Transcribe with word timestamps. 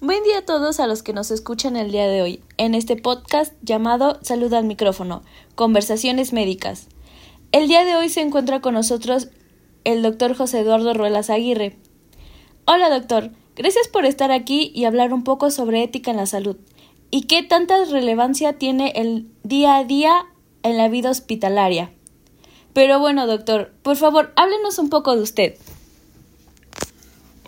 Buen 0.00 0.22
día 0.22 0.38
a 0.38 0.42
todos 0.42 0.78
a 0.78 0.86
los 0.86 1.02
que 1.02 1.12
nos 1.12 1.32
escuchan 1.32 1.74
el 1.74 1.90
día 1.90 2.06
de 2.06 2.22
hoy, 2.22 2.40
en 2.56 2.76
este 2.76 2.94
podcast 2.94 3.52
llamado 3.62 4.20
Salud 4.22 4.54
al 4.54 4.64
micrófono, 4.64 5.24
Conversaciones 5.56 6.32
Médicas. 6.32 6.86
El 7.50 7.66
día 7.66 7.84
de 7.84 7.96
hoy 7.96 8.08
se 8.08 8.20
encuentra 8.20 8.60
con 8.60 8.74
nosotros 8.74 9.26
el 9.82 10.02
doctor 10.02 10.36
José 10.36 10.60
Eduardo 10.60 10.94
Ruelas 10.94 11.30
Aguirre. 11.30 11.78
Hola 12.64 12.90
doctor, 12.90 13.32
gracias 13.56 13.88
por 13.88 14.04
estar 14.04 14.30
aquí 14.30 14.70
y 14.72 14.84
hablar 14.84 15.12
un 15.12 15.24
poco 15.24 15.50
sobre 15.50 15.82
ética 15.82 16.12
en 16.12 16.18
la 16.18 16.26
salud 16.26 16.56
y 17.10 17.22
qué 17.22 17.42
tanta 17.42 17.84
relevancia 17.84 18.52
tiene 18.52 18.92
el 18.94 19.26
día 19.42 19.78
a 19.78 19.84
día 19.84 20.26
en 20.62 20.76
la 20.76 20.88
vida 20.88 21.10
hospitalaria. 21.10 21.90
Pero 22.72 23.00
bueno, 23.00 23.26
doctor, 23.26 23.72
por 23.82 23.96
favor, 23.96 24.32
háblenos 24.36 24.78
un 24.78 24.90
poco 24.90 25.16
de 25.16 25.22
usted. 25.22 25.54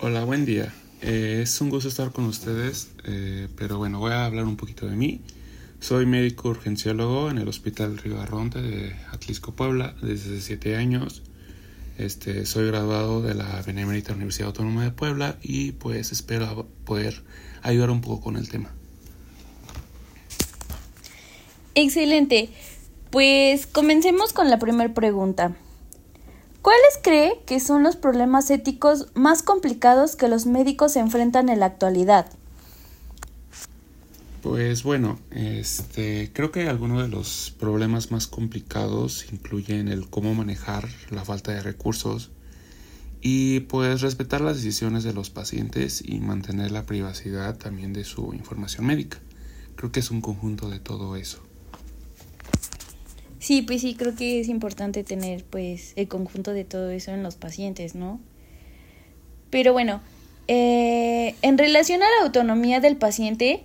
Hola, 0.01 0.25
buen 0.25 0.45
día. 0.45 0.73
Eh, 1.01 1.39
es 1.43 1.59
un 1.61 1.69
gusto 1.69 1.89
estar 1.89 2.11
con 2.11 2.25
ustedes, 2.25 2.91
eh, 3.05 3.47
pero 3.57 3.77
bueno, 3.77 3.99
voy 3.99 4.11
a 4.11 4.25
hablar 4.25 4.45
un 4.45 4.55
poquito 4.55 4.87
de 4.87 4.95
mí. 4.95 5.21
Soy 5.79 6.05
médico 6.05 6.49
urgenciólogo 6.49 7.31
en 7.31 7.39
el 7.39 7.47
Hospital 7.47 7.97
Río 7.97 8.21
Arronte 8.21 8.61
de 8.61 8.95
Atlisco, 9.11 9.53
Puebla, 9.53 9.95
desde 10.01 10.39
siete 10.41 10.75
años. 10.75 11.23
Este, 11.97 12.45
soy 12.45 12.67
graduado 12.67 13.21
de 13.21 13.33
la 13.33 13.61
Benemérita 13.63 14.13
Universidad 14.13 14.47
Autónoma 14.47 14.83
de 14.83 14.91
Puebla 14.91 15.37
y 15.41 15.71
pues 15.71 16.11
espero 16.11 16.67
poder 16.85 17.23
ayudar 17.63 17.89
un 17.89 18.01
poco 18.01 18.21
con 18.21 18.37
el 18.37 18.47
tema. 18.47 18.71
Excelente. 21.73 22.49
Pues 23.09 23.65
comencemos 23.65 24.33
con 24.33 24.49
la 24.49 24.59
primera 24.59 24.93
pregunta. 24.93 25.55
¿Cuáles 26.61 26.99
cree 27.01 27.41
que 27.47 27.59
son 27.59 27.81
los 27.81 27.95
problemas 27.95 28.51
éticos 28.51 29.07
más 29.15 29.41
complicados 29.41 30.15
que 30.15 30.27
los 30.27 30.45
médicos 30.45 30.95
enfrentan 30.95 31.49
en 31.49 31.59
la 31.59 31.65
actualidad? 31.65 32.27
Pues 34.43 34.83
bueno, 34.83 35.19
este, 35.31 36.31
creo 36.33 36.51
que 36.51 36.67
algunos 36.67 37.01
de 37.01 37.07
los 37.07 37.55
problemas 37.59 38.11
más 38.11 38.27
complicados 38.27 39.31
incluyen 39.31 39.87
el 39.87 40.09
cómo 40.09 40.35
manejar 40.35 40.87
la 41.09 41.25
falta 41.25 41.51
de 41.51 41.61
recursos 41.61 42.31
y 43.21 43.61
pues 43.61 44.01
respetar 44.01 44.41
las 44.41 44.57
decisiones 44.57 45.03
de 45.03 45.13
los 45.13 45.29
pacientes 45.29 46.03
y 46.03 46.19
mantener 46.19 46.71
la 46.71 46.85
privacidad 46.85 47.57
también 47.57 47.93
de 47.93 48.03
su 48.03 48.33
información 48.33 48.85
médica. 48.85 49.19
Creo 49.75 49.91
que 49.91 49.99
es 49.99 50.11
un 50.11 50.21
conjunto 50.21 50.69
de 50.69 50.79
todo 50.79 51.15
eso. 51.15 51.50
Sí, 53.41 53.63
pues 53.63 53.81
sí, 53.81 53.95
creo 53.95 54.15
que 54.15 54.39
es 54.39 54.49
importante 54.49 55.03
tener 55.03 55.43
pues 55.43 55.93
el 55.95 56.07
conjunto 56.07 56.53
de 56.53 56.63
todo 56.63 56.91
eso 56.91 57.09
en 57.09 57.23
los 57.23 57.35
pacientes, 57.35 57.95
¿no? 57.95 58.19
Pero 59.49 59.73
bueno, 59.73 59.99
eh, 60.47 61.33
en 61.41 61.57
relación 61.57 62.03
a 62.03 62.05
la 62.05 62.25
autonomía 62.27 62.79
del 62.81 62.97
paciente, 62.97 63.63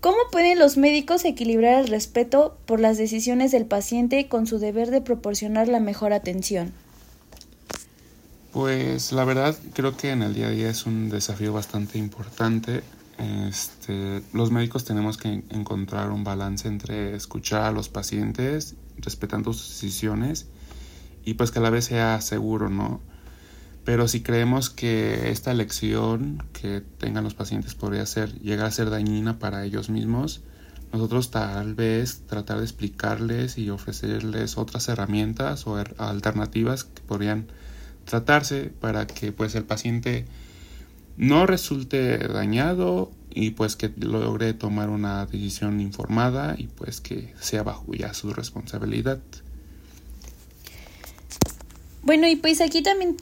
¿cómo 0.00 0.16
pueden 0.30 0.60
los 0.60 0.76
médicos 0.76 1.24
equilibrar 1.24 1.80
el 1.80 1.88
respeto 1.88 2.56
por 2.66 2.78
las 2.78 2.98
decisiones 2.98 3.50
del 3.50 3.66
paciente 3.66 4.28
con 4.28 4.46
su 4.46 4.60
deber 4.60 4.92
de 4.92 5.00
proporcionar 5.00 5.66
la 5.66 5.80
mejor 5.80 6.12
atención? 6.12 6.72
Pues 8.52 9.10
la 9.10 9.24
verdad 9.24 9.56
creo 9.72 9.96
que 9.96 10.12
en 10.12 10.22
el 10.22 10.34
día 10.34 10.46
a 10.46 10.50
día 10.50 10.70
es 10.70 10.86
un 10.86 11.08
desafío 11.08 11.52
bastante 11.52 11.98
importante. 11.98 12.84
Este, 13.48 14.22
los 14.32 14.52
médicos 14.52 14.84
tenemos 14.84 15.16
que 15.16 15.42
encontrar 15.50 16.12
un 16.12 16.22
balance 16.22 16.68
entre 16.68 17.16
escuchar 17.16 17.62
a 17.62 17.72
los 17.72 17.88
pacientes 17.88 18.76
respetando 18.98 19.52
sus 19.52 19.68
decisiones 19.68 20.46
y 21.24 21.34
pues 21.34 21.50
que 21.50 21.58
a 21.58 21.62
la 21.62 21.70
vez 21.70 21.86
sea 21.86 22.20
seguro, 22.20 22.68
¿no? 22.70 23.00
Pero 23.84 24.08
si 24.08 24.20
creemos 24.20 24.68
que 24.68 25.30
esta 25.30 25.52
elección 25.52 26.42
que 26.52 26.80
tengan 26.80 27.24
los 27.24 27.34
pacientes 27.34 27.74
podría 27.74 28.04
ser, 28.06 28.32
llegar 28.40 28.66
a 28.66 28.70
ser 28.70 28.90
dañina 28.90 29.38
para 29.38 29.64
ellos 29.64 29.90
mismos, 29.90 30.42
nosotros 30.92 31.30
tal 31.30 31.74
vez 31.74 32.22
tratar 32.26 32.58
de 32.58 32.64
explicarles 32.64 33.58
y 33.58 33.70
ofrecerles 33.70 34.56
otras 34.56 34.88
herramientas 34.88 35.66
o 35.66 35.76
alternativas 35.98 36.84
que 36.84 37.02
podrían 37.02 37.46
tratarse 38.04 38.72
para 38.80 39.06
que 39.06 39.32
pues 39.32 39.54
el 39.54 39.64
paciente 39.64 40.26
no 41.16 41.46
resulte 41.46 42.18
dañado 42.18 43.10
y 43.36 43.50
pues 43.50 43.76
que 43.76 43.92
logre 43.98 44.54
tomar 44.54 44.88
una 44.88 45.26
decisión 45.26 45.78
informada 45.80 46.56
y 46.56 46.68
pues 46.68 47.02
que 47.02 47.34
sea 47.38 47.62
bajo 47.62 47.92
ya 47.92 48.14
su 48.14 48.32
responsabilidad. 48.32 49.20
Bueno, 52.02 52.26
y 52.26 52.36
pues 52.36 52.62
aquí 52.62 52.82
también 52.82 53.18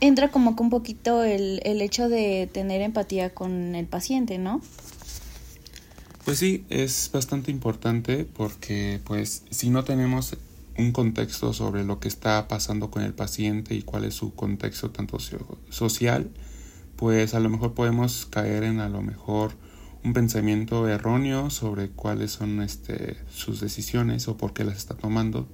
entra 0.00 0.30
como 0.30 0.56
que 0.56 0.62
un 0.62 0.70
poquito 0.70 1.24
el, 1.24 1.60
el 1.64 1.82
hecho 1.82 2.08
de 2.08 2.48
tener 2.50 2.80
empatía 2.80 3.34
con 3.34 3.74
el 3.74 3.84
paciente, 3.86 4.38
¿no? 4.38 4.62
Pues 6.24 6.38
sí, 6.38 6.64
es 6.70 7.10
bastante 7.12 7.50
importante 7.50 8.24
porque 8.24 9.00
pues 9.04 9.42
si 9.50 9.68
no 9.68 9.84
tenemos 9.84 10.36
un 10.78 10.92
contexto 10.92 11.52
sobre 11.52 11.84
lo 11.84 12.00
que 12.00 12.08
está 12.08 12.48
pasando 12.48 12.90
con 12.90 13.02
el 13.02 13.12
paciente 13.12 13.74
y 13.74 13.82
cuál 13.82 14.04
es 14.06 14.14
su 14.14 14.34
contexto 14.34 14.90
tanto 14.90 15.18
social, 15.68 16.30
pues 17.00 17.32
a 17.32 17.40
lo 17.40 17.48
mejor 17.48 17.72
podemos 17.72 18.26
caer 18.26 18.62
en 18.62 18.78
a 18.78 18.90
lo 18.90 19.00
mejor 19.00 19.52
un 20.04 20.12
pensamiento 20.12 20.86
erróneo 20.86 21.48
sobre 21.48 21.88
cuáles 21.88 22.30
son 22.32 22.60
este, 22.60 23.16
sus 23.30 23.58
decisiones 23.58 24.28
o 24.28 24.36
por 24.36 24.52
qué 24.52 24.64
las 24.64 24.76
está 24.76 24.94
tomando. 24.94 25.48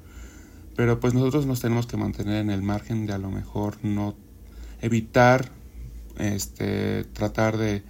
Pero 0.75 0.99
pues 0.99 1.15
nosotros 1.15 1.47
nos 1.47 1.61
tenemos 1.61 1.87
que 1.87 1.97
mantener 1.97 2.39
en 2.39 2.51
el 2.51 2.63
margen 2.63 3.07
de 3.07 3.13
a 3.13 3.19
lo 3.19 3.31
mejor 3.31 3.77
no 3.85 4.17
evitar 4.83 5.53
este, 6.19 7.05
tratar 7.05 7.59
de 7.59 7.85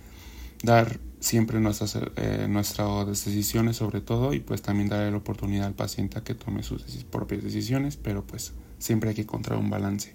dar 0.63 1.01
siempre 1.21 1.59
nuestras, 1.59 1.99
eh, 2.17 2.47
nuestras 2.51 3.25
decisiones 3.25 3.77
sobre 3.77 4.03
todo 4.03 4.35
y 4.35 4.41
pues 4.41 4.61
también 4.61 4.91
darle 4.91 5.11
la 5.11 5.17
oportunidad 5.17 5.67
al 5.67 5.75
paciente 5.75 6.19
a 6.19 6.23
que 6.23 6.35
tome 6.35 6.63
sus 6.63 6.83
propias 7.11 7.43
decisiones, 7.43 7.97
pero 7.97 8.23
pues 8.23 8.53
siempre 8.79 9.09
hay 9.09 9.17
que 9.17 9.23
encontrar 9.23 9.59
un 9.59 9.71
balance. 9.71 10.15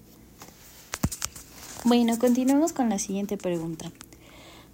Bueno, 1.84 2.16
continuemos 2.16 2.72
con 2.72 2.90
la 2.90 3.00
siguiente 3.00 3.36
pregunta. 3.36 3.90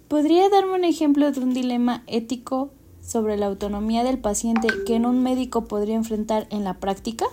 ¿Podría 0.07 0.47
darme 0.49 0.73
un 0.73 0.83
ejemplo 0.83 1.31
de 1.31 1.39
un 1.39 1.55
dilema 1.55 2.03
ético 2.05 2.71
sobre 3.03 3.35
la 3.35 3.47
autonomía 3.47 4.03
del 4.03 4.19
paciente 4.19 4.67
que 4.85 4.95
en 4.95 5.07
un 5.07 5.23
médico 5.23 5.65
podría 5.65 5.95
enfrentar 5.95 6.47
en 6.51 6.63
la 6.63 6.75
práctica? 6.75 7.25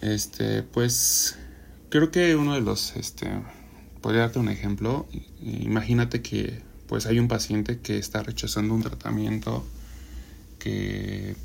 Este, 0.00 0.62
pues 0.62 1.36
creo 1.90 2.10
que 2.10 2.36
uno 2.36 2.54
de 2.54 2.62
los, 2.62 2.96
este, 2.96 3.28
podría 4.00 4.22
darte 4.22 4.38
un 4.38 4.48
ejemplo. 4.48 5.06
Imagínate 5.42 6.22
que, 6.22 6.62
pues, 6.86 7.04
hay 7.04 7.18
un 7.18 7.28
paciente 7.28 7.80
que 7.80 7.98
está 7.98 8.22
rechazando 8.22 8.72
un 8.72 8.82
tratamiento 8.82 9.62
que 10.58 11.36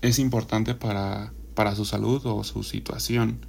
es 0.00 0.20
importante 0.20 0.76
para, 0.76 1.32
para 1.56 1.74
su 1.74 1.84
salud 1.84 2.24
o 2.24 2.44
su 2.44 2.62
situación 2.62 3.40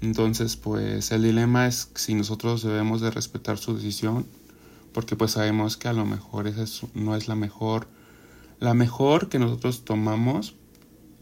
entonces, 0.00 0.56
pues 0.56 1.12
el 1.12 1.22
dilema 1.22 1.66
es 1.66 1.90
si 1.94 2.14
nosotros 2.14 2.62
debemos 2.62 3.00
de 3.00 3.10
respetar 3.10 3.58
su 3.58 3.74
decisión, 3.74 4.26
porque 4.92 5.14
pues 5.14 5.32
sabemos 5.32 5.76
que 5.76 5.88
a 5.88 5.92
lo 5.92 6.06
mejor 6.06 6.46
esa 6.46 6.64
no 6.94 7.14
es 7.14 7.28
la 7.28 7.34
mejor, 7.34 7.86
la 8.58 8.74
mejor 8.74 9.28
que 9.28 9.38
nosotros 9.38 9.84
tomamos 9.84 10.54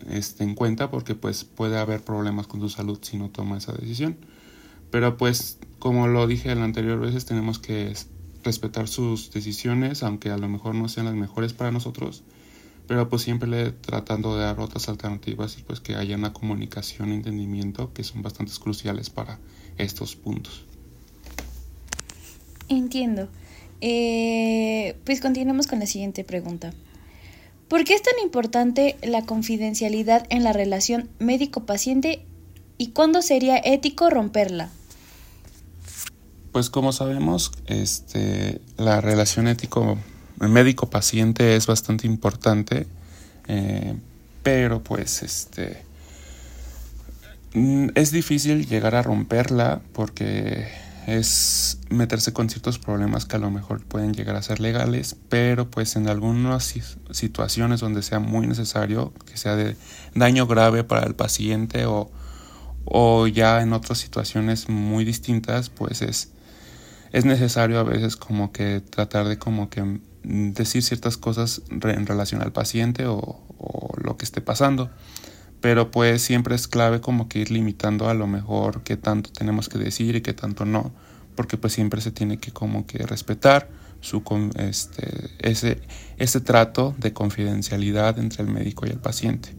este, 0.09 0.45
en 0.45 0.55
cuenta, 0.55 0.91
porque 0.91 1.15
pues 1.15 1.45
puede 1.45 1.79
haber 1.79 2.03
problemas 2.03 2.47
con 2.47 2.61
su 2.61 2.69
salud 2.69 2.99
si 3.03 3.17
no 3.17 3.31
toma 3.31 3.59
esa 3.59 3.73
decisión. 3.73 4.17
Pero 4.91 5.17
pues, 5.17 5.59
como 5.79 6.07
lo 6.07 6.27
dije 6.27 6.51
en 6.51 6.61
la 6.61 6.65
anterior 6.65 7.01
veces, 7.01 7.27
tenemos 7.27 7.59
que 7.59 7.95
respetar 8.45 8.89
sus 8.89 9.31
decisiones, 9.33 10.03
aunque 10.03 10.31
a 10.31 10.39
lo 10.39 10.49
mejor 10.49 10.75
no 10.75 10.89
sean 10.89 11.07
las 11.07 11.15
mejores 11.15 11.53
para 11.53 11.73
nosotros 11.73 12.23
pero 12.89 13.09
pues 13.11 13.23
siempre 13.23 13.49
le 13.49 13.71
tratando 13.71 14.35
de 14.37 14.45
dar 14.45 14.59
otras 14.59 14.89
alternativas 14.89 15.59
y 15.59 15.63
pues 15.63 15.79
que 15.79 15.95
haya 15.95 16.17
una 16.17 16.33
comunicación 16.33 17.13
y 17.13 17.17
entendimiento 17.17 17.93
que 17.93 18.03
son 18.03 18.23
bastante 18.23 18.53
cruciales 18.59 19.11
para 19.11 19.39
estos 19.77 20.17
puntos. 20.17 20.65
Entiendo. 22.71 23.29
Eh, 23.83 24.97
pues 25.05 25.21
continuamos 25.21 25.67
con 25.67 25.79
la 25.79 25.87
siguiente 25.87 26.25
pregunta. 26.25 26.73
¿Por 27.69 27.85
qué 27.85 27.93
es 27.93 28.03
tan 28.03 28.15
importante 28.23 28.97
la 29.03 29.23
confidencialidad 29.23 30.27
en 30.31 30.43
la 30.43 30.55
relación 30.55 31.11
médico-paciente 31.19 32.25
y 32.79 32.89
cuándo 32.89 33.21
sería 33.21 33.59
ético 33.59 34.09
romperla? 34.09 34.71
Pues 36.53 36.71
como 36.71 36.93
sabemos, 36.93 37.53
este, 37.67 38.63
la 38.79 39.03
relación 39.03 39.47
ético 39.47 39.99
el 40.41 40.49
médico 40.49 40.89
paciente 40.91 41.57
es 41.57 41.67
bastante 41.67 42.07
importante, 42.07 42.87
eh, 43.49 43.97
pero 44.43 44.83
pues 44.83 45.23
este 45.23 45.83
mm, 47.55 47.89
es 47.95 48.13
difícil 48.13 48.67
llegar 48.67 48.95
a 48.95 49.03
romperla 49.03 49.81
porque 49.93 50.69
es 51.07 51.79
meterse 51.89 52.33
con 52.33 52.51
ciertos 52.51 52.79
problemas 52.79 53.25
que 53.25 53.37
a 53.37 53.39
lo 53.39 53.51
mejor 53.51 53.83
pueden 53.83 54.13
llegar 54.13 54.37
a 54.37 54.43
ser 54.43 54.61
legales, 54.61 55.17
pero 55.29 55.71
pues 55.71 55.97
en 55.97 56.09
algunas 56.09 56.75
situaciones 57.11 57.81
donde 57.81 58.03
sea 58.03 58.19
muy 58.19 58.47
necesario, 58.47 59.15
que 59.25 59.39
sea 59.39 59.57
de 59.57 59.77
daño 60.15 60.47
grave 60.47 60.85
para 60.85 61.07
el 61.07 61.15
paciente 61.15 61.87
o, 61.87 62.11
o 62.85 63.27
ya 63.27 63.63
en 63.63 63.73
otras 63.73 63.99
situaciones 63.99 64.69
muy 64.69 65.05
distintas, 65.05 65.71
pues 65.71 66.03
es 66.03 66.33
es 67.13 67.25
necesario 67.25 67.79
a 67.79 67.85
veces 67.85 68.17
como 68.17 68.53
que 68.53 68.81
tratar 68.81 69.29
de 69.29 69.39
como 69.39 69.71
que 69.71 70.01
decir 70.23 70.83
ciertas 70.83 71.17
cosas 71.17 71.63
en 71.71 72.07
relación 72.07 72.43
al 72.43 72.53
paciente 72.53 73.07
o, 73.07 73.41
lo 74.03 74.17
que 74.17 74.25
esté 74.25 74.41
pasando. 74.41 74.91
Pero 75.61 75.91
pues 75.91 76.23
siempre 76.23 76.55
es 76.55 76.69
clave 76.69 77.01
como 77.01 77.29
que 77.29 77.41
ir 77.41 77.51
limitando 77.51 78.09
a 78.09 78.15
lo 78.15 78.27
mejor 78.29 78.83
qué 78.85 78.97
tanto 78.97 79.31
tenemos 79.33 79.69
que 79.69 79.79
decir 79.79 80.15
y 80.15 80.21
qué 80.21 80.33
tanto 80.33 80.65
no 80.65 80.93
porque 81.39 81.57
pues 81.57 81.73
siempre 81.73 82.01
se 82.01 82.11
tiene 82.11 82.39
que 82.39 82.51
como 82.51 82.85
que 82.85 82.99
respetar 83.07 83.69
su 84.01 84.25
este 84.57 85.31
ese 85.39 85.81
ese 86.17 86.41
trato 86.41 86.97
de 86.99 87.13
confidencialidad 87.13 88.19
entre 88.19 88.43
el 88.43 88.51
médico 88.51 88.87
y 88.87 88.91
el 88.91 88.99
paciente. 88.99 89.51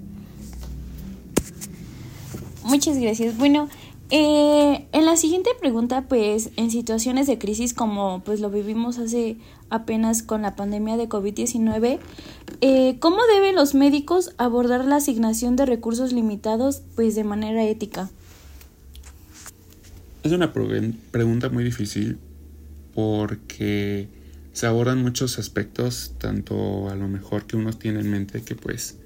Muchas 2.66 2.98
gracias. 2.98 3.38
Bueno 3.38 3.70
eh, 4.12 4.88
en 4.92 5.06
la 5.06 5.16
siguiente 5.18 5.52
pregunta, 5.60 6.08
pues 6.08 6.50
en 6.56 6.72
situaciones 6.72 7.28
de 7.28 7.38
crisis 7.38 7.74
como 7.74 8.24
pues 8.24 8.40
lo 8.40 8.50
vivimos 8.50 8.98
hace 8.98 9.38
apenas 9.70 10.24
con 10.24 10.42
la 10.42 10.56
pandemia 10.56 10.98
de 10.98 11.08
COVID-19, 11.08 12.00
eh, 12.62 12.98
¿cómo 13.00 13.18
deben 13.36 13.56
los 13.56 13.76
médicos 13.76 14.34
abordar 14.38 14.86
la 14.86 14.96
asignación 14.96 15.56
de 15.56 15.68
recursos 15.68 16.12
limitados 16.12 16.82
pues 16.96 17.14
de 17.16 17.24
manera 17.24 17.64
ética? 17.64 18.10
Es 20.24 20.32
una 20.32 20.52
pregunta 20.54 21.50
muy 21.50 21.64
difícil 21.64 22.18
porque 22.96 24.08
se 24.54 24.66
abordan 24.66 25.02
muchos 25.02 25.38
aspectos, 25.40 26.16
tanto 26.18 26.90
a 26.90 26.96
lo 26.96 27.08
mejor 27.08 27.46
que 27.46 27.56
uno 27.56 27.74
tiene 27.74 28.00
en 28.00 28.10
mente 28.10 28.42
que 28.42 28.56
pues 28.56 28.98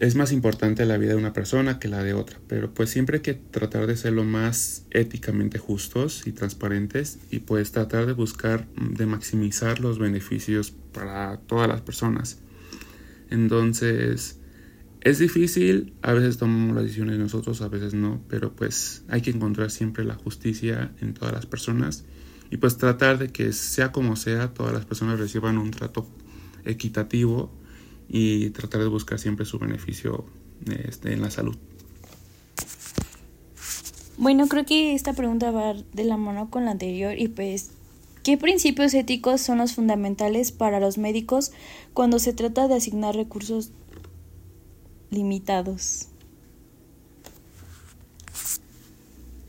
es 0.00 0.14
más 0.14 0.30
importante 0.32 0.86
la 0.86 0.96
vida 0.96 1.10
de 1.10 1.16
una 1.16 1.32
persona 1.32 1.78
que 1.80 1.88
la 1.88 2.02
de 2.02 2.14
otra, 2.14 2.38
pero 2.46 2.72
pues 2.72 2.90
siempre 2.90 3.16
hay 3.16 3.22
que 3.22 3.34
tratar 3.34 3.86
de 3.86 3.96
ser 3.96 4.12
lo 4.12 4.24
más 4.24 4.84
éticamente 4.90 5.58
justos 5.58 6.26
y 6.26 6.32
transparentes 6.32 7.18
y 7.30 7.40
pues 7.40 7.72
tratar 7.72 8.06
de 8.06 8.12
buscar 8.12 8.66
mm, 8.76 8.94
de 8.94 9.06
maximizar 9.06 9.80
los 9.80 9.98
beneficios 9.98 10.72
para 10.92 11.38
todas 11.38 11.68
las 11.68 11.80
personas. 11.80 12.38
Entonces, 13.30 14.38
es 15.00 15.18
difícil, 15.18 15.92
a 16.02 16.12
veces 16.12 16.38
tomamos 16.38 16.76
las 16.76 16.84
decisiones 16.84 17.18
nosotros, 17.18 17.60
a 17.60 17.68
veces 17.68 17.94
no, 17.94 18.22
pero 18.28 18.54
pues 18.54 19.02
hay 19.08 19.20
que 19.20 19.30
encontrar 19.30 19.70
siempre 19.70 20.04
la 20.04 20.14
justicia 20.14 20.92
en 21.00 21.14
todas 21.14 21.34
las 21.34 21.46
personas 21.46 22.04
y 22.50 22.58
pues 22.58 22.78
tratar 22.78 23.18
de 23.18 23.28
que 23.28 23.52
sea 23.52 23.90
como 23.90 24.16
sea, 24.16 24.54
todas 24.54 24.72
las 24.72 24.84
personas 24.84 25.18
reciban 25.18 25.58
un 25.58 25.72
trato 25.72 26.08
equitativo 26.64 27.52
y 28.08 28.50
tratar 28.50 28.80
de 28.80 28.88
buscar 28.88 29.18
siempre 29.18 29.44
su 29.44 29.58
beneficio 29.58 30.24
este, 30.66 31.12
en 31.12 31.22
la 31.22 31.30
salud. 31.30 31.56
Bueno, 34.16 34.48
creo 34.48 34.66
que 34.66 34.94
esta 34.94 35.12
pregunta 35.12 35.50
va 35.50 35.74
de 35.74 36.04
la 36.04 36.16
mano 36.16 36.50
con 36.50 36.64
la 36.64 36.72
anterior 36.72 37.16
y 37.16 37.28
pues, 37.28 37.70
¿qué 38.24 38.36
principios 38.36 38.92
éticos 38.94 39.40
son 39.40 39.58
los 39.58 39.74
fundamentales 39.74 40.50
para 40.50 40.80
los 40.80 40.98
médicos 40.98 41.52
cuando 41.94 42.18
se 42.18 42.32
trata 42.32 42.66
de 42.66 42.74
asignar 42.74 43.14
recursos 43.14 43.70
limitados? 45.10 46.08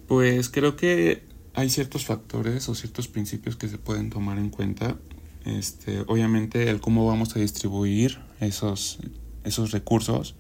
Pues 0.07 0.49
creo 0.49 0.75
que 0.75 1.23
hay 1.55 1.69
ciertos 1.69 2.05
factores 2.05 2.69
o 2.69 2.75
ciertos 2.75 3.07
principios 3.07 3.55
que 3.55 3.67
se 3.67 3.77
pueden 3.77 4.09
tomar 4.09 4.37
en 4.37 4.49
cuenta 4.49 4.97
este, 5.45 6.01
obviamente 6.07 6.69
el 6.69 6.79
cómo 6.79 7.07
vamos 7.07 7.35
a 7.35 7.39
distribuir 7.39 8.19
esos, 8.39 8.99
esos 9.43 9.71
recursos, 9.71 10.35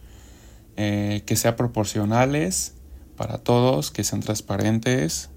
eh, 0.77 1.23
que 1.25 1.35
sean 1.35 1.55
proporcionales 1.55 2.73
para 3.15 3.37
todos, 3.37 3.91
que 3.91 4.03
sean 4.03 4.21
transparentes 4.21 5.29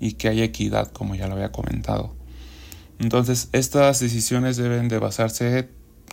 y 0.00 0.14
que 0.14 0.28
haya 0.28 0.44
equidad, 0.44 0.90
como 0.90 1.14
ya 1.14 1.28
lo 1.28 1.34
había 1.34 1.52
comentado. 1.52 2.14
Entonces, 2.98 3.48
estas 3.52 4.00
decisiones 4.00 4.56
deben 4.56 4.88
de 4.88 4.98
basarse 4.98 5.68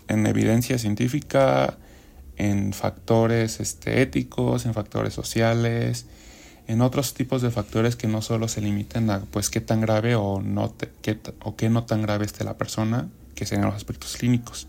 en 0.08 0.26
evidencia 0.26 0.78
científica, 0.78 1.78
en 2.38 2.72
factores 2.72 3.60
este, 3.60 4.02
éticos, 4.02 4.66
en 4.66 4.74
factores 4.74 5.14
sociales, 5.14 6.06
en 6.68 6.82
otros 6.82 7.14
tipos 7.14 7.42
de 7.42 7.50
factores 7.50 7.96
que 7.96 8.08
no 8.08 8.22
solo 8.22 8.48
se 8.48 8.62
limiten 8.62 9.10
a 9.10 9.22
pues 9.22 9.50
qué 9.50 9.62
tan 9.62 9.82
grave 9.82 10.16
o 10.16 10.42
no 10.42 10.76
qué, 11.02 11.20
o 11.42 11.56
qué 11.56 11.70
no 11.70 11.86
tan 11.86 12.02
grave 12.02 12.26
esté 12.26 12.44
la 12.44 12.58
persona, 12.58 13.10
que 13.36 13.46
sean 13.46 13.62
los 13.62 13.76
aspectos 13.76 14.18
clínicos. 14.18 14.68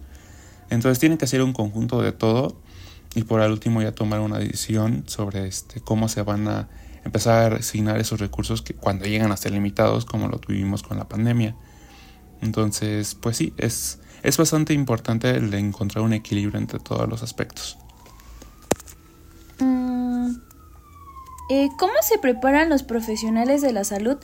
Entonces 0.70 0.99
tienen 0.99 1.19
que 1.19 1.26
ser 1.26 1.43
un 1.43 1.53
conjunto 1.53 2.03
de 2.03 2.12
todo 2.12 2.61
y 3.15 3.23
por 3.23 3.41
el 3.41 3.50
último 3.50 3.82
ya 3.82 3.93
tomar 3.93 4.20
una 4.20 4.38
decisión 4.38 5.05
sobre 5.06 5.47
este 5.47 5.81
cómo 5.81 6.09
se 6.09 6.23
van 6.23 6.47
a 6.49 6.69
empezar 7.05 7.55
a 7.55 7.56
asignar 7.56 7.99
esos 7.99 8.20
recursos 8.20 8.62
que 8.62 8.75
cuando 8.75 9.06
llegan 9.06 9.32
a 9.32 9.37
ser 9.37 9.53
limitados 9.53 10.05
como 10.05 10.29
lo 10.29 10.38
tuvimos 10.38 10.82
con 10.82 10.99
la 10.99 11.09
pandemia. 11.09 11.56
Entonces, 12.41 13.15
pues 13.15 13.37
sí, 13.37 13.53
es, 13.56 13.99
es 14.23 14.37
bastante 14.37 14.75
importante 14.75 15.31
el 15.31 15.53
encontrar 15.55 16.05
un 16.05 16.12
equilibrio 16.12 16.59
entre 16.59 16.79
todos 16.79 17.09
los 17.09 17.23
aspectos. 17.23 17.79
Eh, 21.50 21.70
¿Cómo 21.79 21.94
se 22.03 22.19
preparan 22.19 22.69
los 22.69 22.82
profesionales 22.82 23.62
de 23.62 23.73
la 23.73 23.85
salud 23.85 24.19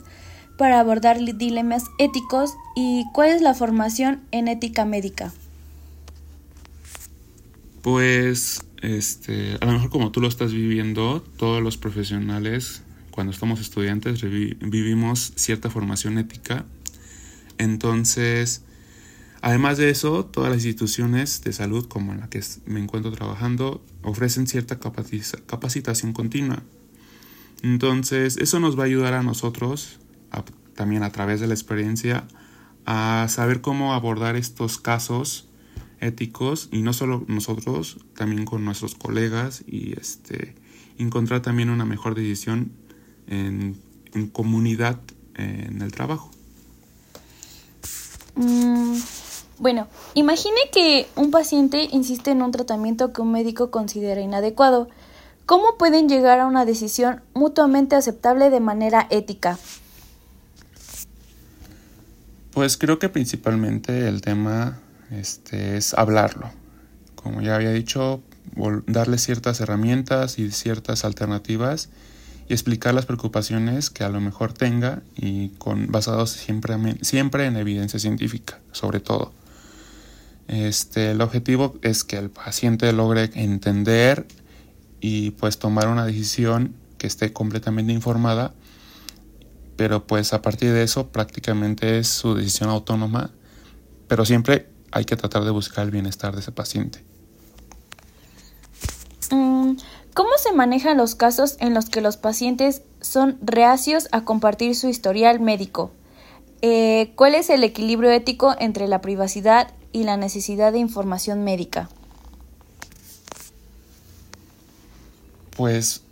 para 0.59 0.79
abordar 0.79 1.17
dilemas 1.19 1.85
éticos 1.97 2.53
y 2.75 3.05
cuál 3.13 3.29
es 3.29 3.41
la 3.41 3.55
formación 3.55 4.23
en 4.31 4.47
ética 4.47 4.85
médica? 4.85 5.33
Pues, 7.85 8.65
este, 8.81 9.59
a 9.61 9.65
lo 9.65 9.73
mejor 9.73 9.91
como 9.91 10.11
tú 10.11 10.19
lo 10.19 10.27
estás 10.27 10.51
viviendo, 10.51 11.21
todos 11.37 11.61
los 11.61 11.77
profesionales, 11.77 12.81
cuando 13.11 13.31
estamos 13.31 13.59
estudiantes, 13.59 14.23
vivimos 14.23 15.33
cierta 15.35 15.69
formación 15.69 16.17
ética. 16.17 16.65
Entonces, 17.59 18.63
además 19.41 19.77
de 19.77 19.91
eso, 19.91 20.25
todas 20.25 20.49
las 20.49 20.65
instituciones 20.65 21.43
de 21.43 21.53
salud, 21.53 21.87
como 21.87 22.11
en 22.13 22.21
la 22.21 22.27
que 22.27 22.41
me 22.65 22.79
encuentro 22.79 23.11
trabajando, 23.11 23.85
ofrecen 24.01 24.47
cierta 24.47 24.79
capacitación 24.79 26.11
continua 26.11 26.63
entonces, 27.63 28.37
eso 28.37 28.59
nos 28.59 28.77
va 28.77 28.83
a 28.83 28.85
ayudar 28.85 29.13
a 29.13 29.23
nosotros, 29.23 29.99
también 30.75 31.03
a 31.03 31.11
través 31.11 31.39
de 31.39 31.47
la 31.47 31.53
experiencia, 31.53 32.27
a 32.85 33.27
saber 33.29 33.61
cómo 33.61 33.93
abordar 33.93 34.35
estos 34.35 34.77
casos 34.77 35.47
éticos 36.05 36.69
y 36.71 36.81
no 36.81 36.93
solo 36.93 37.23
nosotros, 37.27 37.97
también 38.15 38.45
con 38.45 38.63
nuestros 38.63 38.95
colegas 38.95 39.63
y 39.67 39.99
este 39.99 40.55
encontrar 40.97 41.41
también 41.41 41.69
una 41.69 41.85
mejor 41.85 42.15
decisión 42.15 42.71
en, 43.27 43.81
comunidad 44.31 44.99
en 45.35 45.81
el 45.81 45.91
trabajo. 45.91 46.31
Mm, 48.35 48.97
bueno, 49.57 49.87
imagine 50.13 50.55
que 50.71 51.07
un 51.15 51.31
paciente 51.31 51.87
insiste 51.91 52.31
en 52.31 52.41
un 52.41 52.51
tratamiento 52.51 53.11
que 53.11 53.21
un 53.21 53.31
médico 53.31 53.71
considera 53.71 54.21
inadecuado. 54.21 54.89
¿Cómo 55.45 55.77
pueden 55.77 56.09
llegar 56.09 56.39
a 56.39 56.47
una 56.47 56.65
decisión 56.65 57.21
mutuamente 57.33 57.95
aceptable 57.95 58.49
de 58.49 58.59
manera 58.59 59.07
ética? 59.09 59.59
Pues 62.51 62.77
creo 62.77 62.99
que 62.99 63.09
principalmente 63.09 64.07
el 64.07 64.21
tema 64.21 64.79
este, 65.11 65.77
es 65.77 65.93
hablarlo. 65.93 66.49
Como 67.15 67.41
ya 67.41 67.55
había 67.55 67.71
dicho, 67.71 68.21
darle 68.87 69.17
ciertas 69.17 69.59
herramientas 69.59 70.39
y 70.39 70.51
ciertas 70.51 71.05
alternativas 71.05 71.89
y 72.47 72.53
explicar 72.53 72.93
las 72.93 73.05
preocupaciones 73.05 73.89
que 73.89 74.03
a 74.03 74.09
lo 74.09 74.21
mejor 74.21 74.53
tenga 74.53 75.01
y 75.15 75.49
con 75.57 75.87
basados 75.91 76.31
siempre, 76.31 76.75
siempre 77.01 77.45
en 77.45 77.57
evidencia 77.57 77.99
científica, 77.99 78.59
sobre 78.71 78.99
todo. 78.99 79.33
Este, 80.47 81.11
el 81.11 81.21
objetivo 81.21 81.75
es 81.81 82.03
que 82.03 82.17
el 82.17 82.29
paciente 82.29 82.91
logre 82.93 83.31
entender 83.33 84.27
y 85.01 85.31
pues 85.31 85.57
tomar 85.57 85.87
una 85.87 86.05
decisión 86.05 86.75
que 86.99 87.07
esté 87.07 87.33
completamente 87.33 87.93
informada, 87.93 88.53
pero 89.75 90.05
pues 90.05 90.33
a 90.33 90.41
partir 90.41 90.71
de 90.71 90.83
eso 90.83 91.07
prácticamente 91.07 91.97
es 91.97 92.07
su 92.07 92.35
decisión 92.35 92.69
autónoma, 92.69 93.31
pero 94.07 94.23
siempre 94.23 94.67
hay 94.95 95.03
que 95.03 95.17
tratar 95.17 95.43
de 95.43 95.51
buscar 95.51 95.83
el 95.83 95.91
bienestar 95.91 96.33
de 96.33 96.39
ese 96.39 96.53
paciente. 96.53 97.03
Mm, 99.29 99.73
¿Cómo 100.13 100.29
se 100.37 100.53
manejan 100.53 100.95
los 100.95 101.15
casos 101.15 101.57
en 101.59 101.73
los 101.73 101.89
que 101.89 101.99
los 101.99 102.15
pacientes 102.15 102.81
son 103.01 103.37
reacios 103.41 104.07
a 104.13 104.23
compartir 104.23 104.73
su 104.73 104.87
historial 104.87 105.41
médico? 105.41 105.91
Eh, 106.61 107.11
¿Cuál 107.17 107.35
es 107.35 107.49
el 107.49 107.65
equilibrio 107.65 108.09
ético 108.09 108.55
entre 108.57 108.87
la 108.87 109.01
privacidad 109.01 109.73
y 109.91 110.05
la 110.05 110.15
necesidad 110.15 110.71
de 110.71 110.79
información 110.79 111.43
médica? 111.43 111.89
Pues 115.57 116.03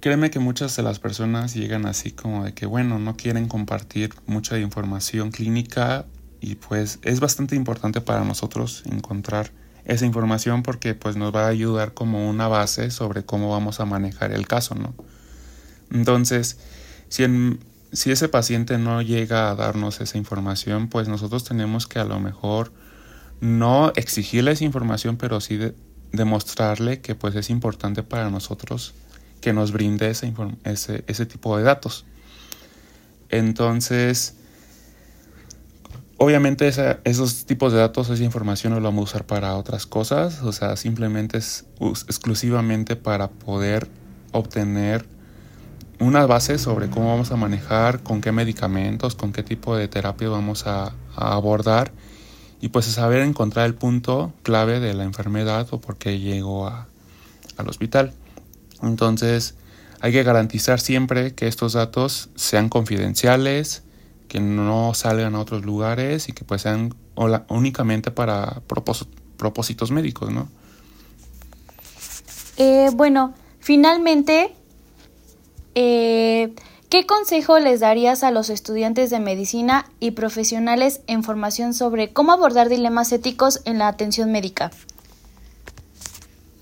créeme 0.00 0.32
que 0.32 0.40
muchas 0.40 0.74
de 0.74 0.82
las 0.82 0.98
personas 0.98 1.54
llegan 1.54 1.86
así 1.86 2.10
como 2.10 2.42
de 2.46 2.52
que, 2.52 2.66
bueno, 2.66 2.98
no 2.98 3.16
quieren 3.16 3.46
compartir 3.46 4.12
mucha 4.26 4.58
información 4.58 5.30
clínica 5.30 6.06
y 6.42 6.56
pues 6.56 6.98
es 7.02 7.20
bastante 7.20 7.54
importante 7.54 8.00
para 8.00 8.24
nosotros 8.24 8.82
encontrar 8.86 9.52
esa 9.84 10.04
información 10.04 10.62
porque 10.62 10.94
pues 10.94 11.16
nos 11.16 11.34
va 11.34 11.44
a 11.44 11.48
ayudar 11.48 11.94
como 11.94 12.28
una 12.28 12.48
base 12.48 12.90
sobre 12.90 13.24
cómo 13.24 13.50
vamos 13.50 13.78
a 13.78 13.84
manejar 13.84 14.32
el 14.32 14.48
caso, 14.48 14.74
¿no? 14.74 14.92
Entonces, 15.90 16.58
si 17.08 17.24
si 17.92 18.10
ese 18.10 18.28
paciente 18.28 18.78
no 18.78 19.02
llega 19.02 19.50
a 19.50 19.54
darnos 19.54 20.00
esa 20.00 20.18
información, 20.18 20.88
pues 20.88 21.08
nosotros 21.08 21.44
tenemos 21.44 21.86
que 21.86 21.98
a 21.98 22.04
lo 22.04 22.18
mejor 22.18 22.72
no 23.40 23.92
exigirle 23.96 24.52
esa 24.52 24.64
información, 24.64 25.18
pero 25.18 25.40
sí 25.40 25.58
demostrarle 26.10 27.00
que 27.00 27.14
pues 27.14 27.34
es 27.34 27.50
importante 27.50 28.02
para 28.02 28.30
nosotros 28.30 28.94
que 29.40 29.52
nos 29.52 29.72
brinde 29.72 30.10
ese, 30.10 30.32
ese, 30.64 31.04
ese 31.06 31.26
tipo 31.26 31.56
de 31.58 31.64
datos. 31.64 32.06
Entonces, 33.28 34.36
obviamente 36.22 36.70
esos 37.02 37.46
tipos 37.46 37.72
de 37.72 37.80
datos, 37.80 38.08
esa 38.08 38.22
información 38.22 38.72
no 38.72 38.78
lo 38.78 38.84
vamos 38.84 39.00
a 39.00 39.04
usar 39.10 39.26
para 39.26 39.56
otras 39.56 39.86
cosas, 39.86 40.40
o 40.42 40.52
sea, 40.52 40.76
simplemente 40.76 41.38
es 41.38 41.66
exclusivamente 42.06 42.94
para 42.94 43.28
poder 43.28 43.88
obtener 44.30 45.04
una 45.98 46.24
base 46.26 46.58
sobre 46.58 46.88
cómo 46.88 47.08
vamos 47.08 47.32
a 47.32 47.36
manejar, 47.36 48.04
con 48.04 48.20
qué 48.20 48.30
medicamentos, 48.30 49.16
con 49.16 49.32
qué 49.32 49.42
tipo 49.42 49.76
de 49.76 49.88
terapia 49.88 50.28
vamos 50.28 50.68
a, 50.68 50.94
abordar 51.16 51.90
y 52.60 52.68
pues 52.68 52.86
saber 52.86 53.22
encontrar 53.22 53.66
el 53.66 53.74
punto 53.74 54.32
clave 54.44 54.78
de 54.78 54.94
la 54.94 55.02
enfermedad 55.02 55.66
o 55.72 55.80
por 55.80 55.96
qué 55.96 56.20
llegó 56.20 56.68
al 56.68 57.68
hospital. 57.68 58.12
Entonces 58.80 59.56
hay 60.00 60.12
que 60.12 60.22
garantizar 60.22 60.78
siempre 60.78 61.34
que 61.34 61.48
estos 61.48 61.72
datos 61.72 62.30
sean 62.36 62.68
confidenciales, 62.68 63.82
que 64.32 64.40
no 64.40 64.94
salgan 64.94 65.34
a 65.34 65.40
otros 65.40 65.62
lugares 65.66 66.30
y 66.30 66.32
que 66.32 66.42
pues 66.42 66.62
sean 66.62 66.94
únicamente 67.50 68.10
para 68.10 68.62
propósitos 69.36 69.90
médicos, 69.90 70.32
¿no? 70.32 70.48
Eh, 72.56 72.88
bueno, 72.94 73.34
finalmente 73.60 74.54
eh, 75.74 76.54
¿Qué 76.88 77.04
consejo 77.04 77.58
les 77.58 77.80
darías 77.80 78.22
a 78.22 78.30
los 78.30 78.48
estudiantes 78.48 79.10
de 79.10 79.20
medicina 79.20 79.84
y 80.00 80.12
profesionales 80.12 81.00
en 81.06 81.24
formación 81.24 81.74
sobre 81.74 82.12
cómo 82.12 82.32
abordar 82.32 82.70
dilemas 82.70 83.12
éticos 83.12 83.60
en 83.66 83.78
la 83.78 83.88
atención 83.88 84.32
médica? 84.32 84.70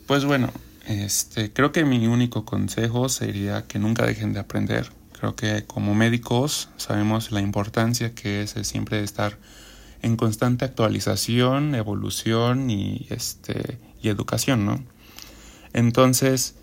Pues 0.06 0.24
bueno, 0.24 0.50
este, 0.86 1.52
creo 1.52 1.70
que 1.70 1.84
mi 1.84 2.06
único 2.06 2.44
consejo 2.44 3.08
sería 3.08 3.66
que 3.66 3.78
nunca 3.78 4.06
dejen 4.06 4.32
de 4.32 4.40
aprender. 4.40 4.92
Creo 5.20 5.36
que 5.36 5.66
como 5.66 5.94
médicos 5.94 6.70
sabemos 6.78 7.30
la 7.30 7.42
importancia 7.42 8.14
que 8.14 8.40
es 8.42 8.54
siempre 8.62 9.04
estar 9.04 9.36
en 10.00 10.16
constante 10.16 10.64
actualización, 10.64 11.74
evolución 11.74 12.70
y, 12.70 13.06
este, 13.10 13.78
y 14.02 14.08
educación, 14.08 14.64
¿no? 14.64 14.82
Entonces, 15.74 16.54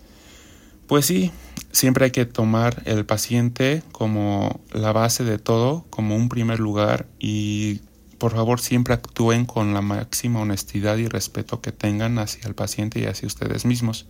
pues 0.88 1.06
sí, 1.06 1.30
siempre 1.70 2.06
hay 2.06 2.10
que 2.10 2.26
tomar 2.26 2.82
el 2.84 3.06
paciente 3.06 3.84
como 3.92 4.60
la 4.72 4.90
base 4.90 5.22
de 5.22 5.38
todo, 5.38 5.86
como 5.88 6.16
un 6.16 6.28
primer 6.28 6.58
lugar 6.58 7.06
y 7.20 7.82
por 8.18 8.32
favor 8.32 8.58
siempre 8.58 8.94
actúen 8.94 9.46
con 9.46 9.72
la 9.72 9.82
máxima 9.82 10.40
honestidad 10.40 10.96
y 10.96 11.06
respeto 11.06 11.60
que 11.60 11.70
tengan 11.70 12.18
hacia 12.18 12.48
el 12.48 12.56
paciente 12.56 12.98
y 12.98 13.04
hacia 13.04 13.28
ustedes 13.28 13.64
mismos. 13.64 14.06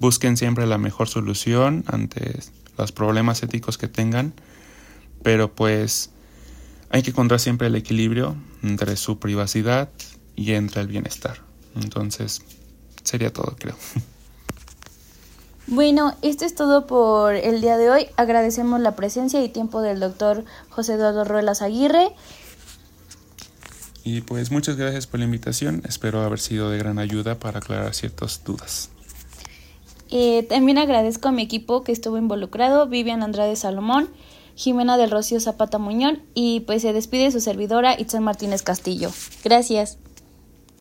Busquen 0.00 0.36
siempre 0.36 0.66
la 0.66 0.78
mejor 0.78 1.08
solución 1.08 1.84
ante 1.86 2.40
los 2.78 2.90
problemas 2.90 3.42
éticos 3.42 3.78
que 3.78 3.86
tengan, 3.86 4.32
pero 5.22 5.54
pues 5.54 6.10
hay 6.88 7.02
que 7.02 7.10
encontrar 7.10 7.38
siempre 7.38 7.68
el 7.68 7.76
equilibrio 7.76 8.34
entre 8.62 8.96
su 8.96 9.18
privacidad 9.18 9.90
y 10.34 10.52
entre 10.52 10.80
el 10.80 10.88
bienestar. 10.88 11.42
Entonces, 11.76 12.42
sería 13.04 13.32
todo, 13.32 13.54
creo. 13.58 13.76
Bueno, 15.66 16.16
esto 16.22 16.44
es 16.44 16.56
todo 16.56 16.88
por 16.88 17.34
el 17.34 17.60
día 17.60 17.76
de 17.76 17.90
hoy. 17.90 18.06
Agradecemos 18.16 18.80
la 18.80 18.96
presencia 18.96 19.44
y 19.44 19.48
tiempo 19.50 19.82
del 19.82 20.00
doctor 20.00 20.44
José 20.68 20.94
Eduardo 20.94 21.24
Ruelas 21.24 21.62
Aguirre. 21.62 22.08
Y 24.02 24.22
pues 24.22 24.50
muchas 24.50 24.76
gracias 24.76 25.06
por 25.06 25.20
la 25.20 25.26
invitación. 25.26 25.82
Espero 25.86 26.22
haber 26.22 26.40
sido 26.40 26.70
de 26.70 26.78
gran 26.78 26.98
ayuda 26.98 27.38
para 27.38 27.58
aclarar 27.58 27.94
ciertas 27.94 28.42
dudas. 28.42 28.90
Eh, 30.10 30.44
también 30.48 30.78
agradezco 30.78 31.28
a 31.28 31.32
mi 31.32 31.42
equipo 31.42 31.82
que 31.84 31.92
estuvo 31.92 32.18
involucrado, 32.18 32.86
Vivian 32.88 33.22
Andrade 33.22 33.56
Salomón, 33.56 34.10
Jimena 34.56 34.96
del 34.96 35.10
Rocío 35.10 35.40
Zapata 35.40 35.78
Muñón 35.78 36.22
y 36.34 36.60
pues 36.60 36.82
se 36.82 36.92
despide 36.92 37.30
su 37.30 37.40
servidora 37.40 37.98
Itzel 37.98 38.20
Martínez 38.20 38.62
Castillo. 38.62 39.10
Gracias. 39.44 39.98